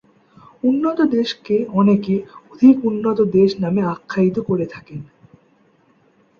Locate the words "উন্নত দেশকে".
0.63-1.55